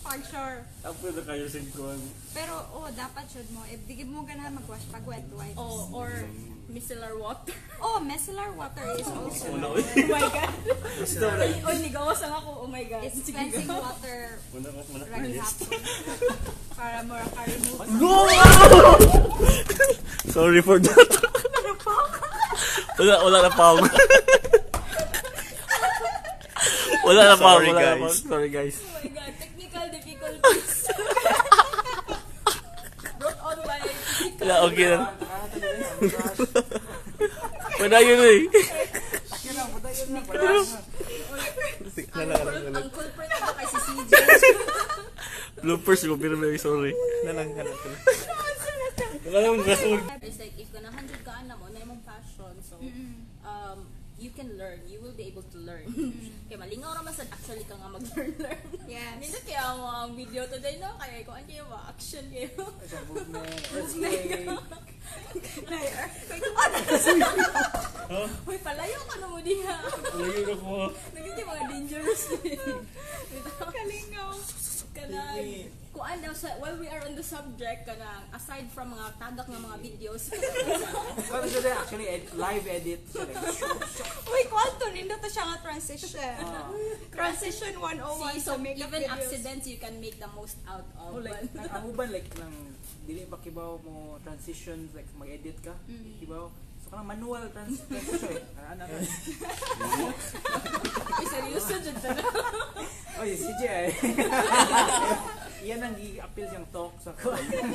[0.00, 0.58] Pag sure.
[0.80, 2.00] Tapos na kayo sa kuwan.
[2.32, 3.60] Pero oh, dapat should mo.
[3.68, 5.60] If di mo ganahan mag-wash pag wet wipes.
[5.60, 6.08] Oh, or
[6.72, 7.52] micellar water.
[7.80, 9.56] Oh, micellar water is also.
[9.56, 10.52] Una, Oh my God.
[11.04, 11.44] Gusto mo na.
[11.48, 12.50] Oy, nigawas lang ako.
[12.64, 13.04] Oh my God.
[13.04, 15.16] It's cleansing water Una ko, una ko.
[15.44, 15.76] hapon.
[16.76, 17.84] Para mo ka-remove.
[20.32, 21.08] Sorry for that.
[23.00, 23.84] wala, wala na pa ako.
[27.10, 28.08] Wala na pa Wala na pa.
[28.14, 28.78] Sorry guys.
[28.78, 29.32] Oh my God.
[29.34, 30.70] Technical difficulties.
[33.18, 34.46] Brought on by technical.
[34.46, 34.98] Wala, okay na.
[37.82, 38.38] Wala yun eh.
[42.10, 44.12] Ang, cul- ang culprit ako kay si CJ.
[45.60, 46.94] Bloopers ko, pero very sorry.
[47.26, 47.74] Nalang ka na.
[49.26, 50.00] Wala nang gasol.
[50.22, 52.54] It's like, if ganahan jud ka na mo, na imong passion.
[52.64, 52.80] So,
[53.44, 53.84] um,
[54.20, 54.80] you can learn.
[54.88, 55.88] You will be able to learn.
[56.48, 57.24] Kaya malingaw raman sa
[58.10, 58.62] mag-learn-learn.
[58.90, 59.16] Yes.
[59.22, 60.90] Hindi kaya mo ang video today, no?
[60.98, 62.50] Kaya kung ano kayo ma-action kayo.
[62.84, 64.46] Sa movement, earthquake.
[64.46, 64.56] Ha?
[68.46, 69.76] Uy, palayo ka na mo diha.
[69.86, 70.74] Wala yun ako.
[71.14, 72.22] Nagiging mga dangerous
[73.74, 74.34] Kalingaw.
[74.90, 79.46] kanang kuan daw sa while we are on the subject kanang aside from mga tagak
[79.50, 80.30] nga mga videos
[81.30, 83.02] Pero siya din, actually, ed- live edit.
[84.24, 86.34] Uy, kwanto, nindo to siya nga transition.
[86.46, 86.70] ah.
[87.18, 89.14] Transition 101 See, sa so makeup even videos.
[89.18, 92.54] accidents you can make the most out of Oh, like, ang uban, like, lang,
[93.02, 95.74] dili ba kibaw mo transition, like, mag-edit ka,
[96.22, 96.46] kibaw.
[96.80, 98.46] So, kanang manual trans transition eh.
[98.70, 98.94] Ano, ano,
[101.12, 102.22] Uy, seryoso dyan ta na
[103.20, 103.34] Oy,
[103.66, 103.86] ay.
[105.60, 107.12] Yan ang i-appeal yung talk sa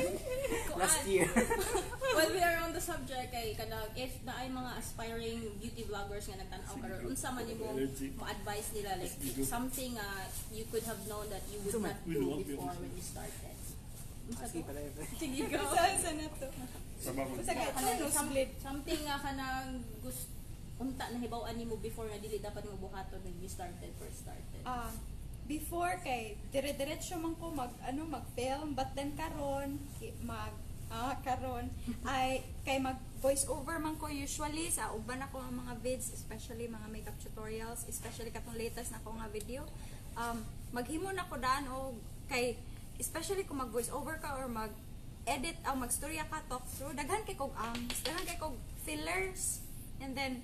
[0.80, 1.30] last year.
[2.16, 6.26] While we are on the subject kay kanang if na ay mga aspiring beauty vloggers
[6.26, 7.70] nga nagtan-aw karon unsa man nimo
[8.18, 9.14] ma-advise nila like
[9.46, 13.56] something uh, you could have known that you would not do before when you started.
[14.26, 14.92] Unsa Sige pala yun.
[15.22, 15.62] Sige go.
[15.70, 16.46] Sa na to.
[17.14, 17.22] Mo.
[17.44, 17.64] Sa ka
[18.58, 20.34] something nga kanang gusto
[20.76, 24.60] unta na hibaw-an nimo before nga dili dapat mo buhaton when you started first started.
[24.60, 24.92] Ah,
[25.46, 29.78] before kay dire-diretso man ko mag ano mag-film but then karon
[30.26, 30.50] mag
[30.90, 31.70] ah karon
[32.06, 36.70] ay kay mag voice over man ko usually sa uban ako ang mga vids especially
[36.70, 39.66] mga makeup tutorials especially katong latest na ko nga video.
[40.14, 41.98] Um maghimo na ko daan og
[42.30, 42.58] kay
[42.98, 44.70] especially kung mag voice over ka or mag
[45.26, 48.54] edit o magstorya ka talk through daghan kay kog ang daghan kay kog
[48.86, 49.58] fillers
[49.98, 50.38] and then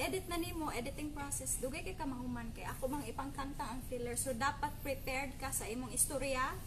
[0.00, 1.62] edit na nimo editing process.
[1.62, 4.18] Dugay kay ka mahuman kay ako mang ipangkanta ang filler.
[4.18, 6.58] So dapat prepared ka sa imong istorya.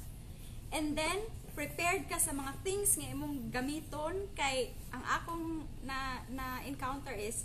[0.72, 4.32] And then prepared ka sa mga things nga imong gamiton.
[4.32, 7.44] Kay ang akong na na encounter is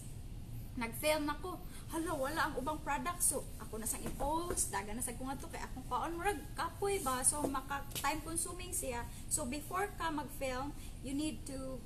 [0.78, 1.58] nag-film ako.
[1.90, 3.18] Hala wala ang ubang product.
[3.18, 5.50] So ako na sang i-post daga na sa kung ato.
[5.50, 7.26] Kay akong kaon murag kapoy ba?
[7.26, 9.02] So maka time consuming siya.
[9.26, 10.70] So before ka mag-film
[11.02, 11.82] you need to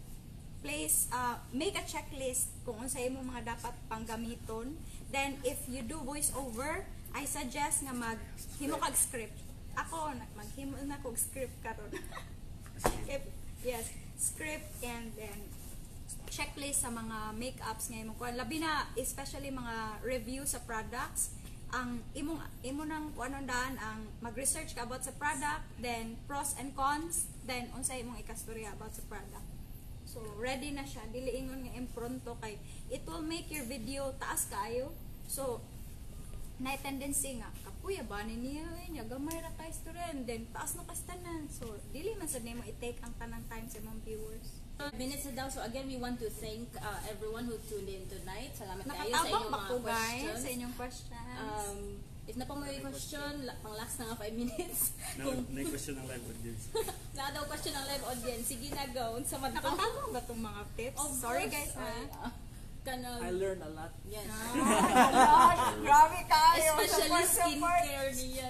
[0.65, 4.73] place uh, make a checklist kung unsa imong mga dapat panggamiton
[5.13, 8.19] then if you do voice over I suggest nga mag
[8.59, 9.39] himo kag script.
[9.79, 11.95] Ako maghimo na kog script karon.
[13.07, 13.23] If,
[13.63, 15.39] yes script and then
[16.27, 18.35] checklist sa mga makeups nga imong kuan.
[18.35, 21.31] Labi na especially mga review sa products
[21.71, 26.71] ang imong imo nang kuanon daan ang mag-research ka about sa product then pros and
[26.79, 29.54] cons then unsa imong ikastorya about sa product
[30.15, 31.03] so ready na siya.
[31.11, 32.55] Dili ingon nga impronto kay
[32.87, 34.95] it will make your video taas kayo
[35.27, 35.59] so
[36.63, 38.63] na tendency nga kapuya ba ni niya?
[38.87, 42.63] Niya gamay ra ka istorya and then taas na kastanan so dili man sad nimo
[42.63, 44.63] i-take ang tanang time sa imong viewers.
[44.99, 45.47] Minutes na daw.
[45.47, 48.51] So again, we want to thank uh, everyone who tuned in tonight.
[48.59, 50.43] Salamat kayo sa inyong mga guys questions.
[50.43, 51.39] sa inyong questions?
[51.39, 51.79] Um,
[52.25, 54.81] if na pa may question, la- pang last na nga 5 minutes.
[55.21, 56.63] Na, Kung na question ng live audience.
[57.17, 59.21] na daw question ng live audience, sige na go.
[59.23, 59.71] Sa man to.
[60.11, 60.99] Ba itong mga tips?
[60.99, 61.85] Of Sorry course, guys ha.
[61.85, 62.33] ay, ah,
[62.85, 63.93] kanang, I learned a lot.
[64.09, 64.25] yes.
[65.87, 66.71] Grabe kayo.
[66.81, 68.49] Especially skincare niya.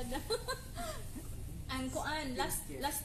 [1.71, 2.83] Ang kuan, last Skincare.
[2.83, 3.03] last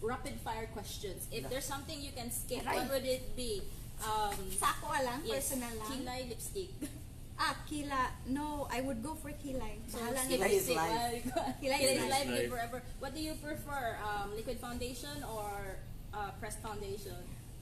[0.00, 1.24] rapid fire questions.
[1.32, 3.60] If there's something you can skip, what would it be?
[3.98, 5.88] Um, Sa ako lang, yes, personal lang.
[5.90, 6.70] Kilay lipstick.
[7.38, 8.10] Ah, kila.
[8.26, 9.78] No, I would go for kilay.
[9.86, 10.50] So, skip na.
[10.50, 11.22] Kilay is life.
[11.62, 12.26] Kilay is life.
[12.26, 12.78] life, forever.
[12.98, 13.94] What do you prefer?
[14.02, 15.78] Um, liquid foundation or
[16.10, 17.14] uh, pressed foundation?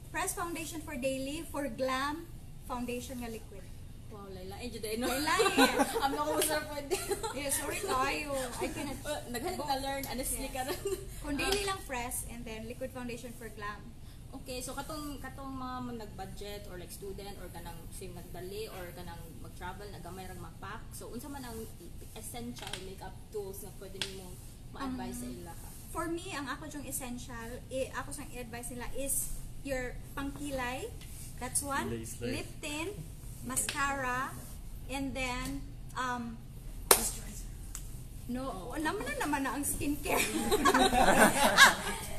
[0.08, 2.24] Press foundation for daily, for glam,
[2.64, 3.68] foundation nga liquid.
[4.08, 4.32] Wow.
[4.32, 5.12] Eh, juday, no?
[5.12, 5.68] Laylay.
[6.00, 7.04] I'm not usar po din.
[7.36, 8.32] Yeah, sorry kayo.
[8.56, 8.96] I cannot.
[9.34, 10.80] Naghanap na learn, honestly ka rin.
[11.20, 13.95] Kung daily lang press and then liquid foundation for glam.
[14.36, 18.92] Okay, so katong katong mga man nag-budget or like student or kanang same nagdali or
[18.92, 20.84] kanang mag-travel nagamay rang mapak.
[20.92, 21.56] So unsa man ang
[22.12, 24.36] essential makeup tools nga pwede nimo
[24.76, 25.68] ma-advise sa ila ka?
[25.96, 29.32] For me, ang ako yung essential, eh, ako sang i-advise nila is
[29.64, 30.84] your pangkilay.
[31.40, 31.88] That's one.
[32.20, 32.92] Lip tint,
[33.48, 34.36] mascara,
[34.92, 35.64] and then,
[35.96, 36.36] um,
[38.28, 40.22] no, naman na naman na ang skincare.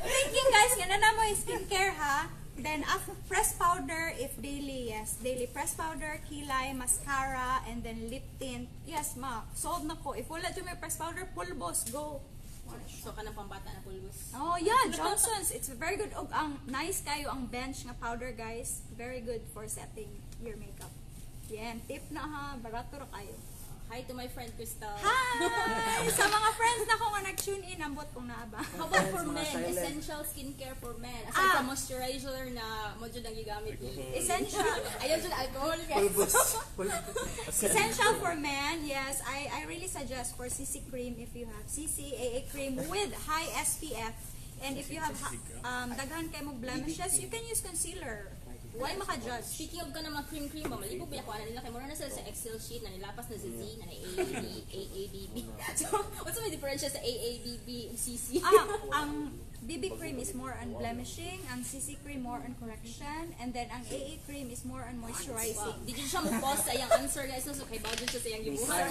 [0.08, 2.28] Thinking guys, nga na na mo yung skincare ha.
[2.58, 5.14] Then, after press powder, if daily, yes.
[5.22, 8.66] Daily press powder, kilay, mascara, and then lip tint.
[8.82, 9.46] Yes, ma.
[9.54, 10.18] Sold na ko.
[10.18, 12.18] If wala dyan may press powder, pulbos, go.
[13.00, 14.34] So kanang pambata na pulbos.
[14.34, 15.54] Oh yeah, Johnson's.
[15.54, 16.10] It's very good.
[16.18, 18.82] Og ang nice kayo ang bench nga powder guys.
[18.92, 20.10] Very good for setting
[20.42, 20.90] your makeup.
[21.48, 22.44] Yan, tip na ha.
[22.60, 23.38] Barato ra kayo.
[23.88, 24.92] Hi to my friend Crystal.
[25.00, 26.04] Hi!
[26.20, 28.60] Sa mga friends na ko nga nag-tune in, ambot kong naaba.
[28.76, 29.40] How about for men?
[29.48, 29.72] silent.
[29.72, 31.16] Essential skincare for men.
[31.24, 31.54] Aside Ah.
[31.56, 32.64] from moisturizer na
[33.00, 34.12] mo jud ang gigamit ni.
[34.12, 34.60] Essential.
[35.02, 36.12] Ayaw jud alcohol guys.
[37.64, 39.24] Essential for men, yes.
[39.24, 43.48] I, I really suggest for CC cream if you have CC AA cream with high
[43.64, 44.12] SPF.
[44.58, 45.14] And if you have
[45.64, 48.26] um, daghan kay mo blemishes, you can use concealer.
[48.78, 49.42] Why maka-judge?
[49.42, 51.98] Speaking of ka ng mga cream cream, ba, malibog ba na nila kay mura na
[51.98, 55.36] sila sa Excel sheet na nilapas na sa Z na na AAB, AABB.
[55.82, 55.90] So,
[56.22, 58.38] what's may difference sa AABB CC?
[58.38, 63.50] ah, ang BB cream is more on blemishing, ang CC cream more on correction, and
[63.50, 65.74] then ang AA cream is more on moisturizing.
[65.82, 67.42] Di dyan siya mag-post sa iyang answer guys.
[67.42, 68.88] So, kay Bao dyan siya sa iyang gibuhat.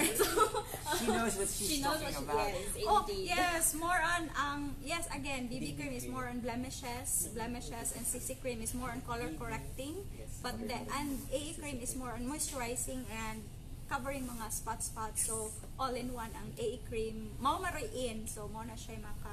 [0.99, 2.51] She knows what she's She knows what talking she about.
[2.51, 2.72] is.
[2.84, 8.03] Oh, yes, more on, um, yes, again, BB cream is more on blemishes, blemishes, and
[8.03, 10.03] CC cream is more on color correcting,
[10.43, 13.41] but the, and AA cream is more on moisturizing and
[13.88, 15.26] covering mga spot spots.
[15.28, 19.26] So, all in one ang AA cream, mao maroy in, so mo na siya maka,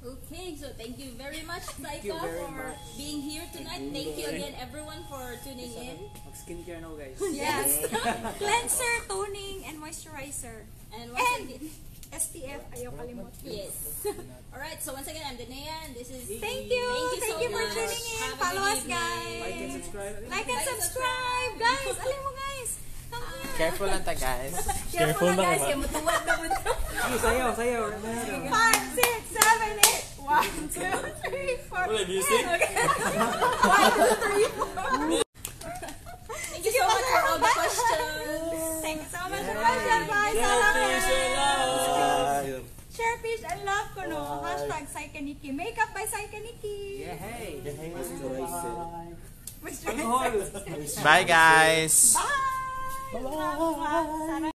[0.00, 2.96] Okay, so thank you very much, Saika, very for much.
[2.96, 3.84] being here tonight.
[3.92, 6.08] Thank you again, everyone, for tuning in.
[6.24, 7.20] Mag-skincare now guys.
[7.36, 7.84] Yes.
[8.40, 10.64] Cleanser, toning, and moisturizer.
[10.96, 11.68] And once And again,
[12.16, 13.28] SPF, ayaw kalimot.
[13.44, 13.76] yes.
[14.56, 16.24] Alright, so once again, I'm Danea, and this is.
[16.40, 16.80] Thank you.
[16.80, 17.76] Thank you so for much.
[17.76, 18.18] tuning in.
[18.24, 19.36] Have Follow us, guys.
[19.44, 20.14] Like and subscribe.
[20.32, 21.92] Like and subscribe, guys.
[22.00, 22.70] Alam mo, guys.
[23.12, 23.18] Ah.
[23.58, 24.54] Careful lang ta guys.
[24.94, 25.60] Careful Careful lang guys.
[25.60, 25.66] naman.
[25.66, 26.46] Kaya matuwad na mo.
[26.94, 27.82] Sige, sayaw, sayaw.
[28.46, 29.89] Five, six, seven, eight.
[30.30, 30.94] One, two,
[31.26, 31.90] three, four.
[31.90, 32.46] Wala music?
[32.54, 32.86] Okay.
[33.66, 34.78] One, two, three, four.
[36.54, 38.78] Thank you so much for all the questions.
[38.78, 40.38] Thank you so much for watching, guys.
[40.38, 41.02] Salamat.
[42.94, 44.22] Share fish and love ko no.
[44.46, 45.50] Hashtag Saikaniki.
[45.50, 46.06] Makeup by.
[46.06, 47.58] Yeah, hey.
[47.90, 49.10] Moisturizer.
[49.66, 50.30] Alcohol.
[51.02, 52.14] Bye guys.
[52.14, 53.18] Bye.
[53.18, 54.50] Bye.